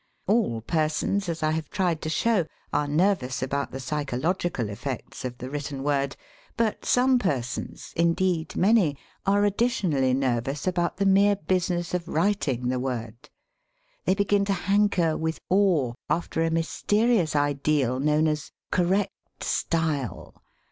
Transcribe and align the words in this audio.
All 0.25 0.61
persons, 0.61 1.29
as 1.29 1.43
I 1.43 1.51
have 1.51 1.69
tried 1.69 2.01
to 2.01 2.09
show, 2.09 2.47
are 2.73 2.87
nervous 2.87 3.43
about 3.43 3.69
the 3.71 3.79
psychological 3.79 4.65
efi^ects 4.65 5.23
of 5.23 5.37
the 5.37 5.47
written 5.47 5.83
word, 5.83 6.15
but 6.57 6.85
some 6.85 7.19
persons^— 7.19 7.93
^indeed 7.93 8.55
many— 8.55 8.97
are 9.27 9.45
additionally 9.45 10.15
nervous 10.15 10.65
about 10.65 10.97
the 10.97 11.05
mere 11.05 11.35
business 11.35 11.93
of 11.93 12.07
writing 12.07 12.69
the 12.69 12.79
word. 12.79 13.29
They 14.05 14.15
begin 14.15 14.43
to 14.45 14.53
hanker, 14.53 15.15
with 15.15 15.37
awe, 15.51 15.93
after 16.09 16.41
a 16.41 16.49
mysterious 16.49 17.35
ideal 17.35 17.99
known 17.99 18.27
as 18.27 18.51
"correct 18.71 19.13
style. 19.43 20.41